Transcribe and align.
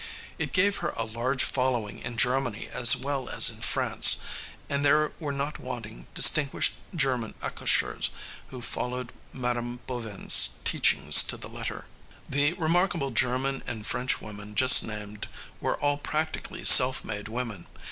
It 0.39 0.51
gave 0.51 0.77
her 0.77 0.95
a 0.97 1.03
large 1.03 1.43
following 1.43 1.99
in 1.99 2.17
Germany 2.17 2.67
as 2.71 2.95
well 2.95 3.29
as 3.29 3.51
in 3.51 3.57
France, 3.61 4.17
and 4.67 4.83
there 4.83 5.11
were 5.19 5.31
not 5.31 5.59
wanting 5.59 6.07
distinguished 6.15 6.71
German 6.95 7.35
accoucheurs 7.39 8.09
who 8.47 8.63
followed 8.63 9.13
Mme. 9.31 9.75
Bovin's 9.85 10.55
teachings 10.63 11.21
to 11.21 11.37
the 11.37 11.47
letter. 11.47 11.85
The 12.27 12.53
remarkable 12.53 13.11
German 13.11 13.61
and 13.67 13.85
French 13.85 14.19
women 14.19 14.55
just 14.55 14.81
named 14.81 15.29
were 15.59 15.79
all 15.79 15.99
practically 15.99 16.65
self 16.65 17.03
made 17.05 17.27
women. 17.27 17.67